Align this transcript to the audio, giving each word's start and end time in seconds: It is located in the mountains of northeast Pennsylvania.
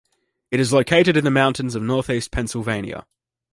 It 0.49 0.59
is 0.59 0.73
located 0.73 1.15
in 1.15 1.25
the 1.25 1.29
mountains 1.29 1.75
of 1.75 1.83
northeast 1.83 2.31
Pennsylvania. 2.31 3.05